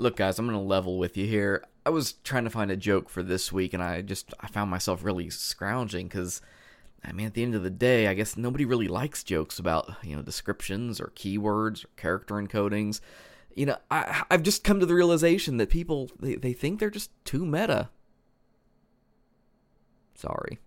Look, 0.00 0.14
guys, 0.16 0.38
I'm 0.38 0.46
gonna 0.46 0.62
level 0.62 0.96
with 0.96 1.16
you 1.16 1.26
here. 1.26 1.64
I 1.84 1.90
was 1.90 2.12
trying 2.12 2.44
to 2.44 2.50
find 2.50 2.70
a 2.70 2.76
joke 2.76 3.08
for 3.08 3.22
this 3.22 3.52
week, 3.52 3.74
and 3.74 3.82
I 3.82 4.00
just 4.00 4.32
I 4.38 4.46
found 4.46 4.70
myself 4.70 5.02
really 5.02 5.28
scrounging 5.28 6.06
because, 6.06 6.40
I 7.04 7.10
mean, 7.10 7.26
at 7.26 7.34
the 7.34 7.42
end 7.42 7.56
of 7.56 7.64
the 7.64 7.70
day, 7.70 8.06
I 8.06 8.14
guess 8.14 8.36
nobody 8.36 8.64
really 8.64 8.86
likes 8.86 9.24
jokes 9.24 9.58
about 9.58 9.90
you 10.04 10.14
know 10.14 10.22
descriptions 10.22 11.00
or 11.00 11.12
keywords 11.16 11.84
or 11.84 11.88
character 11.96 12.36
encodings. 12.36 13.00
You 13.56 13.66
know, 13.66 13.76
I 13.90 14.22
I've 14.30 14.44
just 14.44 14.62
come 14.62 14.78
to 14.78 14.86
the 14.86 14.94
realization 14.94 15.56
that 15.56 15.68
people 15.68 16.10
they, 16.20 16.36
they 16.36 16.52
think 16.52 16.78
they're 16.78 16.90
just 16.90 17.10
too 17.24 17.44
meta. 17.44 17.90
Sorry. 20.14 20.60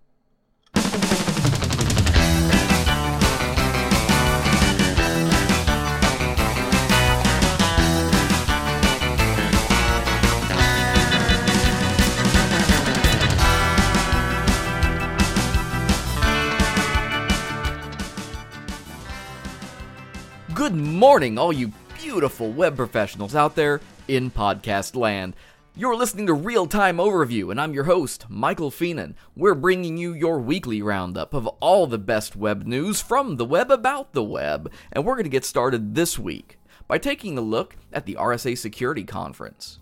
Good 20.62 20.76
morning, 20.76 21.40
all 21.40 21.52
you 21.52 21.72
beautiful 22.00 22.52
web 22.52 22.76
professionals 22.76 23.34
out 23.34 23.56
there 23.56 23.82
in 24.08 24.30
podcast 24.30 24.96
land. 24.96 25.36
You're 25.76 25.96
listening 25.96 26.28
to 26.28 26.36
Real 26.36 26.68
Time 26.68 26.98
Overview, 26.98 27.50
and 27.50 27.60
I'm 27.60 27.74
your 27.74 27.86
host, 27.86 28.28
Michael 28.30 28.70
Fienen. 28.70 29.16
We're 29.36 29.56
bringing 29.56 29.98
you 29.98 30.14
your 30.14 30.38
weekly 30.38 30.84
roundup 30.84 31.34
of 31.34 31.48
all 31.48 31.88
the 31.88 31.98
best 31.98 32.36
web 32.36 32.68
news 32.68 33.02
from 33.02 33.38
the 33.38 33.46
web 33.46 33.72
about 33.72 34.14
the 34.14 34.24
web, 34.24 34.72
and 34.92 35.04
we're 35.04 35.16
going 35.16 35.24
to 35.24 35.32
get 35.32 35.46
started 35.46 35.96
this 35.96 36.20
week 36.20 36.60
by 36.88 37.00
taking 37.00 37.40
a 37.40 37.42
look 37.42 37.76
at 37.92 38.06
the 38.06 38.14
RSA 38.14 38.56
Security 38.56 39.04
Conference. 39.04 39.80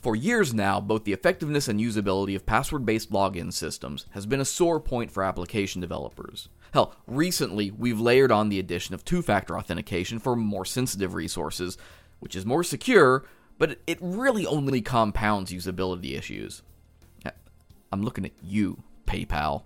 For 0.00 0.16
years 0.16 0.54
now, 0.54 0.80
both 0.80 1.04
the 1.04 1.12
effectiveness 1.12 1.68
and 1.68 1.78
usability 1.78 2.34
of 2.34 2.46
password 2.46 2.86
based 2.86 3.10
login 3.10 3.52
systems 3.52 4.06
has 4.12 4.24
been 4.24 4.40
a 4.40 4.46
sore 4.46 4.80
point 4.80 5.10
for 5.10 5.22
application 5.22 5.82
developers. 5.82 6.48
Hell, 6.74 6.92
recently 7.06 7.70
we've 7.70 8.00
layered 8.00 8.32
on 8.32 8.48
the 8.48 8.58
addition 8.58 8.96
of 8.96 9.04
two 9.04 9.22
factor 9.22 9.56
authentication 9.56 10.18
for 10.18 10.34
more 10.34 10.64
sensitive 10.64 11.14
resources, 11.14 11.78
which 12.18 12.34
is 12.34 12.44
more 12.44 12.64
secure, 12.64 13.24
but 13.58 13.78
it 13.86 13.96
really 14.00 14.44
only 14.44 14.80
compounds 14.80 15.52
usability 15.52 16.18
issues. 16.18 16.62
I'm 17.92 18.02
looking 18.02 18.24
at 18.24 18.32
you, 18.42 18.82
PayPal. 19.06 19.62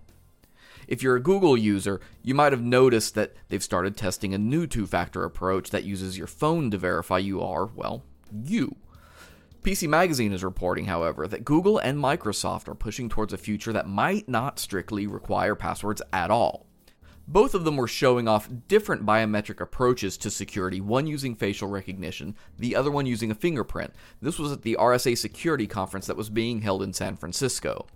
If 0.87 1.03
you're 1.03 1.17
a 1.17 1.23
Google 1.23 1.57
user, 1.57 2.03
you 2.23 2.35
might 2.35 2.53
have 2.53 2.61
noticed 2.61 3.15
that 3.15 3.33
they've 3.49 3.65
started 3.65 3.97
testing 3.97 4.35
a 4.35 4.39
new 4.39 4.67
two 4.67 4.87
factor 4.87 5.25
approach 5.25 5.71
that 5.71 5.85
uses 5.85 6.19
your 6.19 6.27
phone 6.27 6.71
to 6.73 6.77
verify 6.77 7.17
you 7.17 7.41
are, 7.41 7.65
well, 7.65 8.03
you. 8.31 8.77
PC 9.63 9.89
Magazine 9.89 10.35
is 10.35 10.45
reporting, 10.45 10.85
however, 10.85 11.27
that 11.27 11.47
Google 11.47 11.79
and 11.79 11.97
Microsoft 11.97 12.69
are 12.69 12.75
pushing 12.75 13.09
towards 13.09 13.33
a 13.33 13.39
future 13.39 13.73
that 13.73 13.89
might 13.89 14.29
not 14.29 14.59
strictly 14.59 15.07
require 15.07 15.55
passwords 15.55 16.03
at 16.13 16.31
all. 16.31 16.68
Both 17.31 17.55
of 17.55 17.65
them 17.65 17.77
were 17.77 17.87
showing 17.87 18.27
off 18.27 18.49
different 18.69 19.05
biometric 19.05 19.61
approaches 19.61 20.17
to 20.17 20.31
security, 20.31 20.81
one 20.81 21.07
using 21.07 21.35
facial 21.35 21.69
recognition, 21.69 22.35
the 22.59 22.75
other 22.75 22.91
one 22.91 23.05
using 23.05 23.31
a 23.31 23.35
fingerprint. 23.35 23.93
This 24.23 24.39
was 24.39 24.51
at 24.51 24.63
the 24.63 24.79
RSA 24.81 25.17
Security 25.19 25.67
Conference 25.67 26.07
that 26.07 26.17
was 26.17 26.31
being 26.31 26.63
held 26.63 26.83
in 26.83 26.95
San 26.95 27.17
Francisco. 27.17 27.87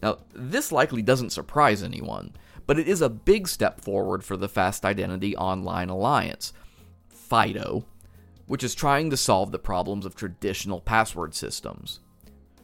Now, 0.00 0.18
this 0.32 0.70
likely 0.70 1.02
doesn't 1.02 1.30
surprise 1.30 1.82
anyone, 1.82 2.34
but 2.64 2.78
it 2.78 2.86
is 2.86 3.00
a 3.00 3.08
big 3.08 3.48
step 3.48 3.80
forward 3.80 4.22
for 4.22 4.36
the 4.36 4.48
Fast 4.48 4.84
Identity 4.84 5.36
Online 5.36 5.88
Alliance, 5.88 6.52
FIDO, 7.08 7.86
which 8.46 8.62
is 8.62 8.76
trying 8.76 9.10
to 9.10 9.16
solve 9.16 9.50
the 9.50 9.58
problems 9.58 10.06
of 10.06 10.14
traditional 10.14 10.80
password 10.80 11.34
systems. 11.34 11.98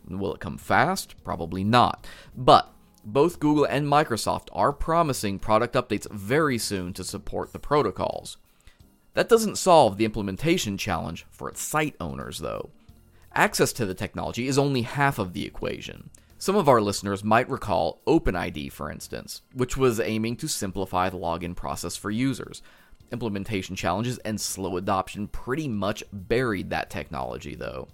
Will 0.09 0.35
it 0.35 0.41
come 0.41 0.59
fast? 0.59 1.17
Probably 1.25 1.65
not. 1.65 2.07
But 2.37 2.73
both 3.05 3.41
Google 3.41 3.65
and 3.65 3.87
Microsoft 3.87 4.49
are 4.53 4.73
promising 4.73 5.39
product 5.39 5.75
updates 5.75 6.11
very 6.11 6.59
soon 6.59 6.93
to 6.95 7.05
support 7.05 7.53
the 7.53 7.59
protocols. 7.59 8.37
That 9.15 9.29
doesn't 9.29 9.59
solve 9.59 9.97
the 9.97 10.05
implementation 10.05 10.79
challenge 10.79 11.27
for 11.31 11.49
its 11.49 11.61
site 11.61 11.97
owners, 12.01 12.39
though. 12.39 12.71
Access 13.35 13.73
to 13.75 13.87
the 13.87 13.95
technology 13.95 14.47
is 14.47 14.59
only 14.59 14.83
half 14.83 15.19
of 15.19 15.33
the 15.33 15.45
equation. 15.45 16.11
Some 16.39 16.57
of 16.57 16.69
our 16.69 16.81
listeners 16.81 17.23
might 17.23 17.49
recall 17.49 18.01
OpenID, 18.07 18.73
for 18.73 18.91
instance, 18.91 19.43
which 19.53 19.77
was 19.77 20.01
aiming 20.01 20.37
to 20.37 20.49
simplify 20.49 21.09
the 21.09 21.19
login 21.19 21.55
process 21.55 21.97
for 21.97 22.11
users. 22.11 22.63
Implementation 23.13 23.77
challenges 23.77 24.19
and 24.19 24.41
slow 24.41 24.77
adoption 24.77 25.29
pretty 25.29 25.69
much 25.69 26.03
buried 26.13 26.71
that 26.71 26.91
technology, 26.91 27.55
though. 27.55 27.89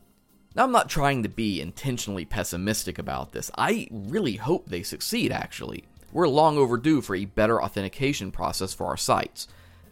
Now, 0.55 0.65
I'm 0.65 0.73
not 0.73 0.89
trying 0.89 1.23
to 1.23 1.29
be 1.29 1.61
intentionally 1.61 2.25
pessimistic 2.25 2.99
about 2.99 3.33
this. 3.33 3.51
I 3.57 3.89
really 3.91 4.37
hope 4.37 4.69
they 4.69 4.83
succeed, 4.83 5.31
actually. 5.31 5.85
We're 6.13 6.27
long 6.27 6.57
overdue 6.57 7.03
for 7.03 7.15
a 7.15 7.27
better 7.27 7.63
authentication 7.63 8.33
process 8.33 8.73
for 8.73 8.87
our 8.87 8.97
sites. 8.97 9.47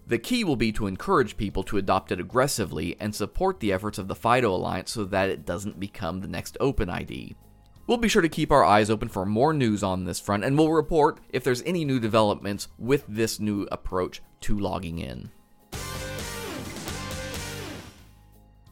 The 0.07 0.19
key 0.19 0.45
will 0.45 0.57
be 0.57 0.73
to 0.73 0.87
encourage 0.87 1.37
people 1.37 1.63
to 1.65 1.77
adopt 1.77 2.11
it 2.11 2.21
aggressively 2.21 2.97
and 2.99 3.15
support 3.15 3.61
the 3.61 3.73
efforts 3.73 3.99
of 3.99 4.09
the 4.09 4.15
FIDO 4.15 4.55
Alliance 4.55 4.93
so 4.93 5.05
that 5.05 5.29
it 5.29 5.45
doesn't 5.45 5.79
become 5.79 6.21
the 6.21 6.29
next 6.29 6.57
OpenID. 6.61 7.35
We'll 7.87 7.99
be 7.99 8.09
sure 8.09 8.23
to 8.23 8.29
keep 8.29 8.51
our 8.51 8.65
eyes 8.65 8.89
open 8.89 9.09
for 9.09 9.27
more 9.27 9.53
news 9.53 9.83
on 9.83 10.05
this 10.05 10.19
front, 10.19 10.45
and 10.45 10.57
we'll 10.57 10.73
report 10.73 11.21
if 11.29 11.45
there's 11.45 11.63
any 11.63 11.85
new 11.85 12.01
developments 12.01 12.69
with 12.79 13.05
this 13.07 13.39
new 13.39 13.69
approach 13.71 14.23
to 14.41 14.59
logging 14.59 14.99
in. 14.99 15.31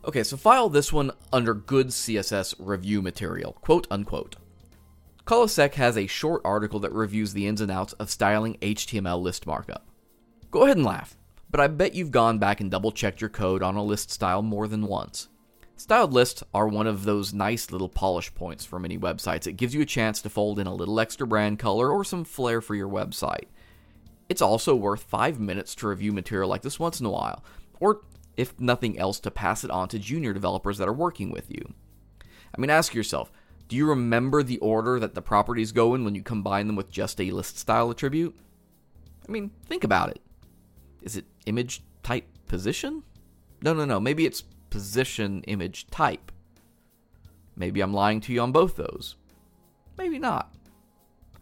Okay, 0.07 0.23
so 0.23 0.37
file 0.37 0.69
this 0.69 0.93
one 0.93 1.13
under 1.33 1.55
good 1.55 1.89
CSS 1.89 2.55
review 2.59 3.01
material, 3.01 3.57
quote 3.63 3.87
unquote. 3.91 4.37
Colosec 5.25 5.75
has 5.75 5.97
a 5.97 6.07
short 6.07 6.43
article 6.45 6.79
that 6.81 6.93
reviews 6.93 7.33
the 7.33 7.47
ins 7.47 7.63
and 7.63 7.71
outs 7.71 7.95
of 7.95 8.11
styling 8.11 8.59
HTML 8.61 9.23
list 9.23 9.47
markup. 9.47 9.87
Go 10.51 10.65
ahead 10.65 10.77
and 10.77 10.85
laugh, 10.85 11.17
but 11.51 11.59
I 11.59 11.69
bet 11.69 11.95
you've 11.95 12.11
gone 12.11 12.39
back 12.39 12.61
and 12.61 12.71
double 12.71 12.93
checked 12.93 13.23
your 13.23 13.31
code 13.31 13.63
on 13.63 13.77
a 13.77 13.83
list 13.83 14.11
style 14.11 14.43
more 14.43 14.69
than 14.69 14.87
once. 14.87 15.29
Styled 15.77 16.13
lists 16.13 16.45
are 16.53 16.69
one 16.69 16.87
of 16.87 17.05
those 17.05 17.33
nice 17.33 17.73
little 17.73 17.89
polish 17.89 18.33
points 18.35 18.67
for 18.67 18.79
many 18.79 18.99
websites. 18.99 19.47
It 19.47 19.57
gives 19.57 19.75
you 19.75 19.81
a 19.81 19.87
chance 19.87 20.21
to 20.21 20.29
fold 20.29 20.59
in 20.59 20.67
a 20.67 20.75
little 20.75 21.01
extra 21.01 21.27
brand 21.27 21.59
color 21.59 21.91
or 21.91 22.05
some 22.05 22.25
flair 22.25 22.61
for 22.61 22.75
your 22.75 22.89
website. 22.89 23.47
It's 24.29 24.43
also 24.43 24.75
worth 24.75 25.03
5 25.03 25.41
minutes 25.41 25.75
to 25.77 25.89
review 25.89 26.13
material 26.13 26.51
like 26.51 26.63
this 26.63 26.79
once 26.79 27.01
in 27.01 27.07
a 27.07 27.11
while, 27.11 27.43
or 27.81 28.03
if 28.37 28.59
nothing 28.59 28.99
else, 28.99 29.21
to 29.21 29.31
pass 29.31 29.65
it 29.65 29.71
on 29.71 29.89
to 29.89 29.99
junior 29.99 30.33
developers 30.33 30.79
that 30.79 30.89
are 30.89 30.93
working 30.93 31.31
with 31.31 31.51
you. 31.51 31.75
I 32.23 32.61
mean, 32.61 32.71
ask 32.71 32.95
yourself 32.95 33.33
do 33.67 33.77
you 33.77 33.89
remember 33.89 34.43
the 34.43 34.59
order 34.59 35.01
that 35.01 35.15
the 35.15 35.23
properties 35.23 35.73
go 35.73 35.95
in 35.95 36.05
when 36.05 36.15
you 36.15 36.23
combine 36.23 36.67
them 36.67 36.77
with 36.77 36.91
just 36.91 37.21
a 37.21 37.31
list 37.31 37.59
style 37.59 37.91
attribute? 37.91 38.37
I 39.27 39.33
mean, 39.33 39.51
think 39.67 39.85
about 39.85 40.11
it. 40.11 40.21
Is 41.03 41.17
it 41.17 41.25
image 41.47 41.83
type 42.03 42.27
position? 42.47 43.03
No, 43.63 43.73
no, 43.73 43.85
no. 43.85 43.99
Maybe 43.99 44.27
it's 44.27 44.43
position 44.69 45.43
image 45.45 45.87
type. 45.87 46.31
Maybe 47.57 47.81
I'm 47.81 47.95
lying 47.95 48.21
to 48.23 48.33
you 48.33 48.41
on 48.41 48.53
both 48.53 48.77
those. 48.77 49.17
Maybe 49.97 50.19
not. 50.19 50.53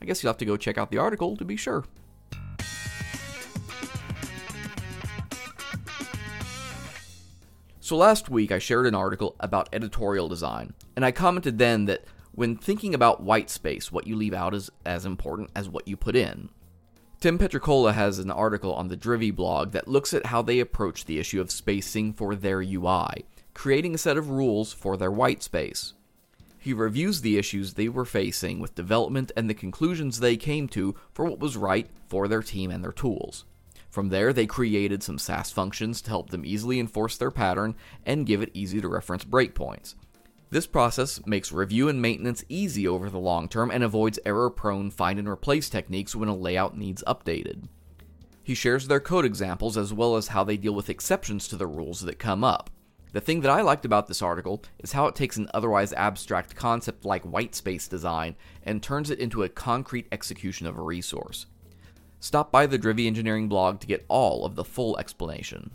I 0.01 0.05
guess 0.05 0.23
you'll 0.23 0.31
have 0.31 0.39
to 0.39 0.45
go 0.45 0.57
check 0.57 0.79
out 0.79 0.91
the 0.91 0.99
article 0.99 1.37
to 1.37 1.45
be 1.45 1.57
sure. 1.57 1.85
So 7.93 7.99
last 7.99 8.31
week 8.31 8.51
I 8.51 8.59
shared 8.59 8.87
an 8.87 8.95
article 8.95 9.37
about 9.39 9.69
editorial 9.71 10.27
design, 10.27 10.73
and 10.97 11.05
I 11.05 11.13
commented 11.13 11.59
then 11.59 11.85
that 11.85 12.05
when 12.35 12.57
thinking 12.57 12.95
about 12.95 13.23
white 13.23 13.51
space, 13.51 13.93
what 13.93 14.07
you 14.07 14.17
leave 14.17 14.33
out 14.33 14.55
is 14.55 14.71
as 14.87 15.05
important 15.05 15.51
as 15.55 15.69
what 15.69 15.87
you 15.87 15.99
put 15.99 16.17
in. 16.17 16.49
Tim 17.21 17.37
Petricola 17.37 17.93
has 17.93 18.19
an 18.19 18.31
article 18.31 18.73
on 18.73 18.89
the 18.89 18.97
Drivy 18.97 19.31
blog 19.31 19.73
that 19.73 19.89
looks 19.89 20.15
at 20.15 20.25
how 20.25 20.41
they 20.41 20.59
approach 20.59 21.05
the 21.05 21.19
issue 21.19 21.39
of 21.39 21.51
spacing 21.51 22.15
for 22.15 22.35
their 22.35 22.63
UI, 22.63 23.27
creating 23.53 23.95
a 23.95 23.99
set 23.99 24.17
of 24.17 24.31
rules 24.31 24.73
for 24.73 24.97
their 24.97 25.11
white 25.11 25.43
space. 25.43 25.93
He 26.59 26.73
reviews 26.73 27.21
the 27.21 27.37
issues 27.37 27.75
they 27.75 27.91
were 27.91 28.07
facing 28.07 28.59
with 28.59 28.75
development 28.75 29.33
and 29.37 29.51
the 29.51 29.55
conclusions 29.55 30.21
they 30.21 30.39
came 30.39 30.67
to 30.69 30.95
for 31.13 31.27
what 31.27 31.41
was 31.41 31.59
right 31.59 31.91
for 32.09 32.27
their 32.27 32.43
team 32.43 32.71
and 32.71 32.83
their 32.83 32.91
tools. 32.91 33.45
From 33.93 34.09
there, 34.09 34.33
they 34.33 34.47
created 34.47 35.03
some 35.03 35.19
Sass 35.19 35.53
functions 35.53 36.01
to 36.01 36.09
help 36.09 36.31
them 36.31 36.47
easily 36.47 36.81
enforce 36.81 37.19
their 37.19 37.31
pattern 37.31 37.75
and 38.07 38.25
give 38.25 38.41
it 38.41 38.51
easy 38.55 38.81
to 38.81 38.89
reference 38.89 39.23
breakpoints. 39.23 39.97
This 40.49 40.67
process 40.67 41.21
makes 41.27 41.53
review 41.53 41.91
and 41.91 42.01
maintenance 42.01 42.43
easy 42.49 42.89
over 42.89 43.11
the 43.11 43.19
long 43.19 43.51
term 43.51 43.71
and 43.71 43.85
avoids 43.85 44.19
error 44.25 44.49
prone 44.49 44.91
find 44.91 45.19
and 45.19 45.29
replace 45.29 45.69
techniques 45.69 46.17
when 46.17 46.31
a 46.31 46.35
layout 46.35 46.75
needs 46.75 47.05
updated. 47.07 47.65
He 48.43 48.55
shares 48.55 48.89
their 48.89 48.99
code 48.99 49.27
examples 49.27 49.77
as 49.77 49.93
well 49.93 50.17
as 50.17 50.29
how 50.29 50.43
they 50.43 50.57
deal 50.57 50.73
with 50.75 50.89
exceptions 50.89 51.47
to 51.49 51.57
the 51.57 51.67
rules 51.67 52.01
that 52.01 52.19
come 52.19 52.43
up. 52.43 52.71
The 53.13 53.21
thing 53.21 53.43
that 53.43 53.51
I 53.51 53.61
liked 53.61 53.85
about 53.85 54.07
this 54.07 54.23
article 54.23 54.63
is 54.79 54.93
how 54.93 55.07
it 55.07 55.15
takes 55.15 55.37
an 55.37 55.51
otherwise 55.53 55.93
abstract 55.93 56.57
concept 56.57 57.05
like 57.05 57.25
whitespace 57.25 57.91
design 57.91 58.37
and 58.63 58.83
turns 58.83 59.11
it 59.11 59.19
into 59.19 59.43
a 59.43 59.51
concrete 59.51 60.07
execution 60.11 60.67
of 60.67 60.79
a 60.79 60.83
resource. 60.83 61.45
Stop 62.23 62.53
by 62.53 62.67
the 62.67 62.79
Drivy 62.79 63.09
Engineering 63.09 63.49
blog 63.49 63.81
to 63.81 63.87
get 63.89 64.05
all 64.07 64.47
of 64.47 64.55
the 64.55 64.63
full 64.63 64.97
explanation. 64.97 65.73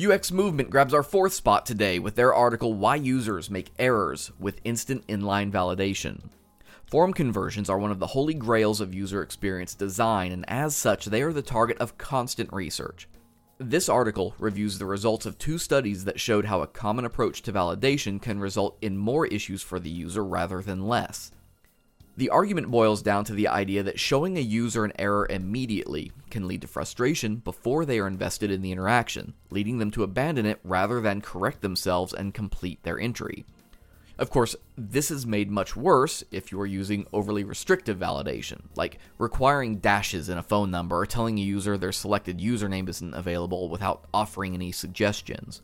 UX 0.00 0.30
Movement 0.30 0.70
grabs 0.70 0.94
our 0.94 1.02
fourth 1.02 1.32
spot 1.32 1.66
today 1.66 1.98
with 1.98 2.14
their 2.14 2.32
article 2.32 2.72
Why 2.72 2.94
Users 2.94 3.50
Make 3.50 3.72
Errors 3.80 4.30
with 4.38 4.60
Instant 4.62 5.04
Inline 5.08 5.50
Validation. 5.50 6.30
Form 6.86 7.12
conversions 7.12 7.68
are 7.68 7.80
one 7.80 7.90
of 7.90 7.98
the 7.98 8.06
holy 8.06 8.32
grails 8.32 8.80
of 8.80 8.94
user 8.94 9.24
experience 9.24 9.74
design, 9.74 10.30
and 10.30 10.48
as 10.48 10.76
such, 10.76 11.06
they 11.06 11.22
are 11.22 11.32
the 11.32 11.42
target 11.42 11.78
of 11.78 11.98
constant 11.98 12.52
research. 12.52 13.08
This 13.58 13.88
article 13.88 14.36
reviews 14.38 14.78
the 14.78 14.86
results 14.86 15.26
of 15.26 15.36
two 15.36 15.58
studies 15.58 16.04
that 16.04 16.20
showed 16.20 16.44
how 16.44 16.62
a 16.62 16.68
common 16.68 17.04
approach 17.04 17.42
to 17.42 17.52
validation 17.52 18.22
can 18.22 18.38
result 18.38 18.78
in 18.80 18.96
more 18.96 19.26
issues 19.26 19.62
for 19.62 19.80
the 19.80 19.90
user 19.90 20.24
rather 20.24 20.62
than 20.62 20.86
less. 20.86 21.32
The 22.16 22.30
argument 22.30 22.70
boils 22.70 23.02
down 23.02 23.24
to 23.24 23.32
the 23.32 23.48
idea 23.48 23.82
that 23.82 23.98
showing 23.98 24.38
a 24.38 24.40
user 24.40 24.84
an 24.84 24.92
error 24.98 25.26
immediately 25.28 26.12
can 26.30 26.46
lead 26.46 26.60
to 26.60 26.68
frustration 26.68 27.36
before 27.36 27.84
they 27.84 27.98
are 27.98 28.06
invested 28.06 28.52
in 28.52 28.62
the 28.62 28.70
interaction, 28.70 29.34
leading 29.50 29.78
them 29.78 29.90
to 29.92 30.04
abandon 30.04 30.46
it 30.46 30.60
rather 30.62 31.00
than 31.00 31.20
correct 31.20 31.60
themselves 31.60 32.14
and 32.14 32.32
complete 32.32 32.80
their 32.84 33.00
entry. 33.00 33.44
Of 34.16 34.30
course, 34.30 34.54
this 34.78 35.10
is 35.10 35.26
made 35.26 35.50
much 35.50 35.74
worse 35.74 36.22
if 36.30 36.52
you 36.52 36.60
are 36.60 36.66
using 36.66 37.04
overly 37.12 37.42
restrictive 37.42 37.98
validation, 37.98 38.66
like 38.76 38.98
requiring 39.18 39.78
dashes 39.78 40.28
in 40.28 40.38
a 40.38 40.42
phone 40.42 40.70
number 40.70 40.96
or 40.96 41.06
telling 41.06 41.36
a 41.38 41.42
user 41.42 41.76
their 41.76 41.90
selected 41.90 42.38
username 42.38 42.88
isn't 42.88 43.14
available 43.14 43.68
without 43.68 44.04
offering 44.14 44.54
any 44.54 44.70
suggestions. 44.70 45.62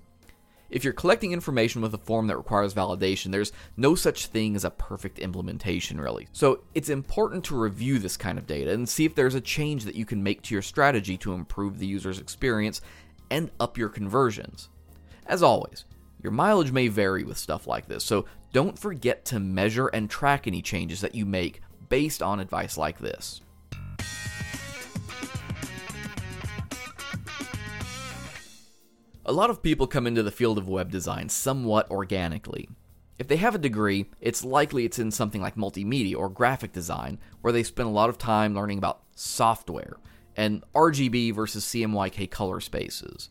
If 0.70 0.84
you're 0.84 0.92
collecting 0.92 1.32
information 1.32 1.82
with 1.82 1.92
a 1.94 1.98
form 1.98 2.28
that 2.28 2.36
requires 2.36 2.74
validation, 2.74 3.32
there's 3.32 3.52
no 3.76 3.94
such 3.94 4.26
thing 4.26 4.54
as 4.54 4.64
a 4.64 4.70
perfect 4.70 5.18
implementation, 5.18 6.00
really. 6.00 6.28
So 6.32 6.62
it's 6.74 6.88
important 6.88 7.44
to 7.46 7.60
review 7.60 7.98
this 7.98 8.16
kind 8.16 8.38
of 8.38 8.46
data 8.46 8.72
and 8.72 8.88
see 8.88 9.04
if 9.04 9.14
there's 9.14 9.34
a 9.34 9.40
change 9.40 9.84
that 9.84 9.96
you 9.96 10.06
can 10.06 10.22
make 10.22 10.42
to 10.42 10.54
your 10.54 10.62
strategy 10.62 11.16
to 11.18 11.32
improve 11.32 11.78
the 11.78 11.86
user's 11.86 12.20
experience 12.20 12.80
and 13.30 13.50
up 13.58 13.76
your 13.76 13.88
conversions. 13.88 14.68
As 15.26 15.42
always, 15.42 15.84
your 16.22 16.32
mileage 16.32 16.72
may 16.72 16.88
vary 16.88 17.24
with 17.24 17.38
stuff 17.38 17.66
like 17.66 17.86
this, 17.86 18.04
so 18.04 18.26
don't 18.52 18.78
forget 18.78 19.24
to 19.26 19.40
measure 19.40 19.88
and 19.88 20.08
track 20.08 20.46
any 20.46 20.62
changes 20.62 21.00
that 21.00 21.14
you 21.14 21.24
make 21.26 21.62
based 21.88 22.22
on 22.22 22.40
advice 22.40 22.76
like 22.76 22.98
this. 22.98 23.40
A 29.26 29.32
lot 29.32 29.50
of 29.50 29.62
people 29.62 29.86
come 29.86 30.06
into 30.06 30.22
the 30.22 30.30
field 30.30 30.56
of 30.56 30.66
web 30.66 30.90
design 30.90 31.28
somewhat 31.28 31.90
organically. 31.90 32.70
If 33.18 33.28
they 33.28 33.36
have 33.36 33.54
a 33.54 33.58
degree, 33.58 34.06
it's 34.18 34.42
likely 34.42 34.86
it's 34.86 34.98
in 34.98 35.10
something 35.10 35.42
like 35.42 35.56
multimedia 35.56 36.16
or 36.16 36.30
graphic 36.30 36.72
design, 36.72 37.18
where 37.42 37.52
they 37.52 37.62
spend 37.62 37.86
a 37.86 37.92
lot 37.92 38.08
of 38.08 38.16
time 38.16 38.54
learning 38.54 38.78
about 38.78 39.02
software 39.14 39.98
and 40.36 40.64
RGB 40.74 41.34
versus 41.34 41.66
CMYK 41.66 42.30
color 42.30 42.60
spaces. 42.60 43.28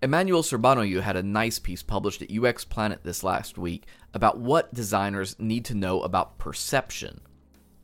Emmanuel 0.00 0.44
Cerbanoiu 0.44 1.00
had 1.00 1.16
a 1.16 1.24
nice 1.24 1.58
piece 1.58 1.82
published 1.82 2.22
at 2.22 2.30
UX 2.30 2.64
Planet 2.64 3.00
this 3.02 3.24
last 3.24 3.58
week 3.58 3.86
about 4.14 4.38
what 4.38 4.72
designers 4.72 5.34
need 5.40 5.64
to 5.64 5.74
know 5.74 6.02
about 6.02 6.38
perception, 6.38 7.20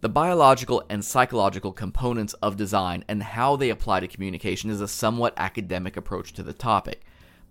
the 0.01 0.09
biological 0.09 0.85
and 0.89 1.05
psychological 1.05 1.73
components 1.73 2.35
of 2.35 2.57
design, 2.57 3.05
and 3.09 3.21
how 3.21 3.57
they 3.57 3.71
apply 3.71 3.99
to 3.99 4.07
communication 4.07 4.71
is 4.71 4.81
a 4.81 4.87
somewhat 4.87 5.35
academic 5.37 5.97
approach 5.97 6.33
to 6.35 6.45
the 6.45 6.53
topic 6.53 7.03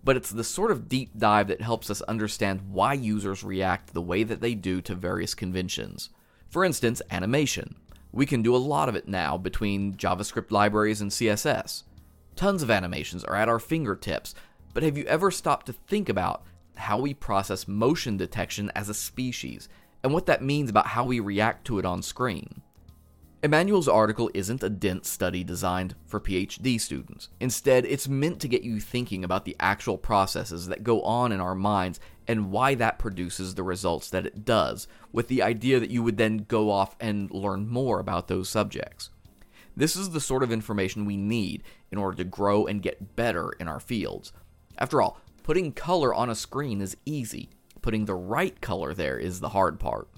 but 0.06 0.16
it's 0.16 0.30
the 0.30 0.44
sort 0.44 0.70
of 0.70 0.88
deep 0.88 1.10
dive 1.18 1.48
that 1.48 1.60
helps 1.60 1.90
us 1.90 2.00
understand 2.02 2.60
why 2.70 2.92
users 2.92 3.42
react 3.42 3.92
the 3.92 4.00
way 4.00 4.22
that 4.22 4.40
they 4.40 4.54
do 4.54 4.80
to 4.80 4.94
various 4.94 5.34
conventions. 5.34 6.10
For 6.48 6.64
instance, 6.64 7.02
animation. 7.10 7.74
We 8.12 8.24
can 8.24 8.40
do 8.40 8.54
a 8.54 8.56
lot 8.56 8.88
of 8.88 8.94
it 8.94 9.08
now 9.08 9.36
between 9.36 9.96
JavaScript 9.96 10.52
libraries 10.52 11.00
and 11.00 11.10
CSS. 11.10 11.82
Tons 12.36 12.62
of 12.62 12.70
animations 12.70 13.24
are 13.24 13.34
at 13.34 13.48
our 13.48 13.58
fingertips, 13.58 14.36
but 14.72 14.84
have 14.84 14.96
you 14.96 15.04
ever 15.06 15.32
stopped 15.32 15.66
to 15.66 15.72
think 15.72 16.08
about 16.08 16.44
how 16.76 17.00
we 17.00 17.12
process 17.12 17.66
motion 17.66 18.16
detection 18.16 18.70
as 18.76 18.88
a 18.88 18.94
species 18.94 19.68
and 20.04 20.12
what 20.12 20.26
that 20.26 20.40
means 20.40 20.70
about 20.70 20.86
how 20.86 21.04
we 21.04 21.18
react 21.18 21.66
to 21.66 21.80
it 21.80 21.84
on 21.84 22.00
screen? 22.00 22.62
Emmanuel's 23.42 23.86
article 23.86 24.30
isn't 24.32 24.62
a 24.62 24.70
dense 24.70 25.10
study 25.10 25.44
designed 25.44 25.94
for 26.06 26.18
PhD 26.18 26.80
students. 26.80 27.28
Instead, 27.38 27.84
it's 27.84 28.08
meant 28.08 28.40
to 28.40 28.48
get 28.48 28.62
you 28.62 28.80
thinking 28.80 29.22
about 29.22 29.44
the 29.44 29.54
actual 29.60 29.98
processes 29.98 30.68
that 30.68 30.82
go 30.82 31.02
on 31.02 31.32
in 31.32 31.40
our 31.40 31.54
minds 31.54 32.00
and 32.26 32.50
why 32.50 32.74
that 32.74 32.98
produces 32.98 33.54
the 33.54 33.62
results 33.62 34.08
that 34.08 34.24
it 34.24 34.44
does, 34.44 34.88
with 35.12 35.28
the 35.28 35.42
idea 35.42 35.78
that 35.78 35.90
you 35.90 36.02
would 36.02 36.16
then 36.16 36.46
go 36.48 36.70
off 36.70 36.96
and 36.98 37.30
learn 37.30 37.68
more 37.68 38.00
about 38.00 38.26
those 38.26 38.48
subjects. 38.48 39.10
This 39.76 39.96
is 39.96 40.10
the 40.10 40.20
sort 40.20 40.42
of 40.42 40.50
information 40.50 41.04
we 41.04 41.18
need 41.18 41.62
in 41.92 41.98
order 41.98 42.16
to 42.16 42.24
grow 42.24 42.66
and 42.66 42.82
get 42.82 43.16
better 43.16 43.52
in 43.60 43.68
our 43.68 43.80
fields. 43.80 44.32
After 44.78 45.02
all, 45.02 45.20
putting 45.42 45.72
color 45.72 46.14
on 46.14 46.30
a 46.30 46.34
screen 46.34 46.80
is 46.80 46.96
easy, 47.04 47.50
putting 47.82 48.06
the 48.06 48.14
right 48.14 48.58
color 48.62 48.94
there 48.94 49.18
is 49.18 49.40
the 49.40 49.50
hard 49.50 49.78
part. 49.78 50.08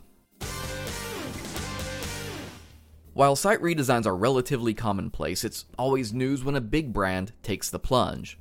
While 3.18 3.34
site 3.34 3.60
redesigns 3.60 4.06
are 4.06 4.14
relatively 4.14 4.74
commonplace, 4.74 5.42
it's 5.42 5.64
always 5.76 6.12
news 6.12 6.44
when 6.44 6.54
a 6.54 6.60
big 6.60 6.92
brand 6.92 7.32
takes 7.42 7.68
the 7.68 7.80
plunge. 7.80 8.38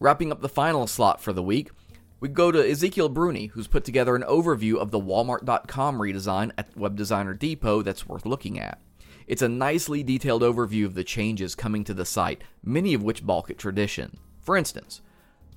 Wrapping 0.00 0.32
up 0.32 0.40
the 0.40 0.48
final 0.48 0.88
slot 0.88 1.20
for 1.20 1.32
the 1.32 1.40
week, 1.40 1.70
we 2.18 2.28
go 2.28 2.50
to 2.50 2.58
Ezequiel 2.58 3.14
Bruni, 3.14 3.46
who's 3.46 3.68
put 3.68 3.84
together 3.84 4.16
an 4.16 4.24
overview 4.24 4.74
of 4.74 4.90
the 4.90 4.98
Walmart.com 4.98 6.00
redesign 6.00 6.50
at 6.58 6.76
Web 6.76 6.96
Designer 6.96 7.32
Depot 7.32 7.82
that's 7.82 8.08
worth 8.08 8.26
looking 8.26 8.58
at. 8.58 8.80
It's 9.28 9.40
a 9.40 9.48
nicely 9.48 10.02
detailed 10.02 10.42
overview 10.42 10.84
of 10.84 10.94
the 10.94 11.04
changes 11.04 11.54
coming 11.54 11.84
to 11.84 11.94
the 11.94 12.04
site, 12.04 12.42
many 12.64 12.94
of 12.94 13.04
which 13.04 13.24
balk 13.24 13.50
at 13.50 13.56
tradition. 13.58 14.18
For 14.40 14.56
instance, 14.56 15.00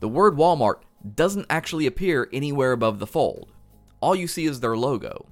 the 0.02 0.08
word 0.08 0.36
Walmart 0.36 0.82
doesn't 1.16 1.48
actually 1.50 1.88
appear 1.88 2.30
anywhere 2.32 2.74
above 2.74 3.00
the 3.00 3.08
fold. 3.08 3.52
All 4.02 4.16
you 4.16 4.28
see 4.28 4.46
is 4.46 4.60
their 4.60 4.78
logo. 4.78 5.26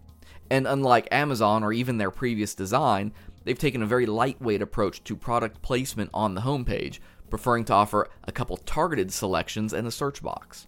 And 0.50 0.68
unlike 0.68 1.08
Amazon 1.12 1.64
or 1.64 1.72
even 1.72 1.98
their 1.98 2.12
previous 2.12 2.56
design, 2.56 3.14
they've 3.44 3.58
taken 3.58 3.82
a 3.82 3.88
very 3.88 4.06
lightweight 4.06 4.62
approach 4.62 5.04
to 5.04 5.16
product 5.16 5.62
placement 5.62 6.10
on 6.14 6.36
the 6.36 6.42
homepage, 6.42 7.00
preferring 7.30 7.66
to 7.66 7.74
offer 7.74 8.10
a 8.24 8.32
couple 8.32 8.58
targeted 8.58 9.12
selections 9.12 9.74
and 9.74 9.88
a 9.88 9.92
search 9.92 10.24
box. 10.24 10.68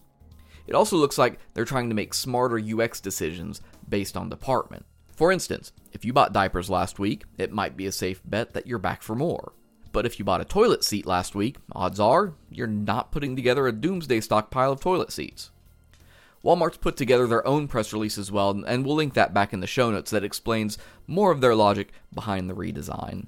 It 0.67 0.75
also 0.75 0.97
looks 0.97 1.17
like 1.17 1.39
they're 1.53 1.65
trying 1.65 1.89
to 1.89 1.95
make 1.95 2.13
smarter 2.13 2.59
UX 2.59 3.01
decisions 3.01 3.61
based 3.89 4.15
on 4.15 4.29
department. 4.29 4.85
For 5.15 5.31
instance, 5.31 5.73
if 5.91 6.05
you 6.05 6.13
bought 6.13 6.33
diapers 6.33 6.69
last 6.69 6.99
week, 6.99 7.23
it 7.37 7.51
might 7.51 7.75
be 7.75 7.87
a 7.87 7.91
safe 7.91 8.21
bet 8.23 8.53
that 8.53 8.67
you're 8.67 8.79
back 8.79 9.01
for 9.01 9.15
more. 9.15 9.53
But 9.91 10.05
if 10.05 10.17
you 10.17 10.25
bought 10.25 10.41
a 10.41 10.45
toilet 10.45 10.83
seat 10.83 11.05
last 11.05 11.35
week, 11.35 11.57
odds 11.73 11.99
are 11.99 12.33
you're 12.49 12.67
not 12.67 13.11
putting 13.11 13.35
together 13.35 13.67
a 13.67 13.73
doomsday 13.73 14.21
stockpile 14.21 14.71
of 14.71 14.79
toilet 14.79 15.11
seats. 15.11 15.51
Walmart's 16.43 16.77
put 16.77 16.97
together 16.97 17.27
their 17.27 17.45
own 17.45 17.67
press 17.67 17.93
release 17.93 18.17
as 18.17 18.31
well, 18.31 18.63
and 18.65 18.85
we'll 18.85 18.95
link 18.95 19.13
that 19.13 19.33
back 19.33 19.53
in 19.53 19.59
the 19.59 19.67
show 19.67 19.91
notes 19.91 20.11
that 20.11 20.23
explains 20.23 20.77
more 21.07 21.31
of 21.31 21.41
their 21.41 21.55
logic 21.55 21.91
behind 22.13 22.49
the 22.49 22.55
redesign. 22.55 23.27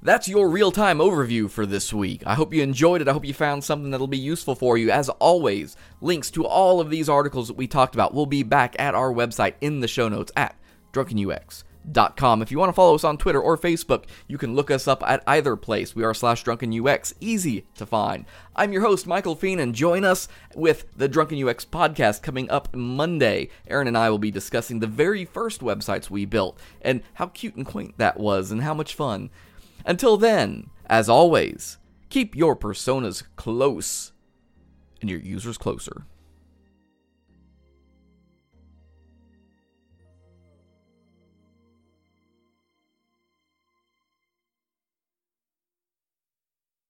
That's 0.00 0.28
your 0.28 0.48
real 0.48 0.70
time 0.70 0.98
overview 0.98 1.50
for 1.50 1.66
this 1.66 1.92
week. 1.92 2.22
I 2.24 2.34
hope 2.34 2.54
you 2.54 2.62
enjoyed 2.62 3.02
it. 3.02 3.08
I 3.08 3.12
hope 3.12 3.24
you 3.24 3.34
found 3.34 3.64
something 3.64 3.90
that'll 3.90 4.06
be 4.06 4.16
useful 4.16 4.54
for 4.54 4.78
you. 4.78 4.90
As 4.90 5.08
always, 5.08 5.76
links 6.00 6.30
to 6.30 6.46
all 6.46 6.80
of 6.80 6.88
these 6.88 7.08
articles 7.08 7.48
that 7.48 7.56
we 7.56 7.66
talked 7.66 7.96
about 7.96 8.14
will 8.14 8.24
be 8.24 8.44
back 8.44 8.76
at 8.78 8.94
our 8.94 9.12
website 9.12 9.54
in 9.60 9.80
the 9.80 9.88
show 9.88 10.08
notes 10.08 10.30
at 10.36 10.54
drunkenux 10.92 11.64
If 11.90 12.52
you 12.52 12.58
want 12.58 12.68
to 12.68 12.74
follow 12.74 12.94
us 12.94 13.04
on 13.04 13.16
Twitter 13.16 13.40
or 13.40 13.56
Facebook, 13.56 14.04
you 14.26 14.36
can 14.36 14.54
look 14.54 14.70
us 14.70 14.86
up 14.86 15.02
at 15.08 15.22
either 15.26 15.56
place. 15.56 15.96
We 15.96 16.04
are 16.04 16.12
slash 16.12 16.42
drunken 16.42 16.86
UX, 16.86 17.14
easy 17.18 17.66
to 17.76 17.86
find. 17.86 18.26
I'm 18.54 18.72
your 18.72 18.82
host, 18.82 19.06
Michael 19.06 19.34
Feen, 19.34 19.58
and 19.58 19.74
join 19.74 20.04
us 20.04 20.28
with 20.54 20.86
the 20.96 21.08
Drunken 21.08 21.42
UX 21.42 21.64
podcast 21.64 22.22
coming 22.22 22.50
up 22.50 22.74
Monday. 22.74 23.48
Aaron 23.66 23.88
and 23.88 23.96
I 23.96 24.10
will 24.10 24.18
be 24.18 24.30
discussing 24.30 24.80
the 24.80 24.86
very 24.86 25.24
first 25.24 25.62
websites 25.62 26.10
we 26.10 26.26
built 26.26 26.58
and 26.82 27.02
how 27.14 27.28
cute 27.28 27.56
and 27.56 27.64
quaint 27.64 27.96
that 27.96 28.20
was 28.20 28.50
and 28.50 28.62
how 28.62 28.74
much 28.74 28.94
fun. 28.94 29.30
Until 29.86 30.18
then, 30.18 30.68
as 30.86 31.08
always, 31.08 31.78
keep 32.10 32.36
your 32.36 32.54
personas 32.54 33.22
close 33.36 34.12
and 35.00 35.08
your 35.08 35.20
users 35.20 35.56
closer. 35.56 36.04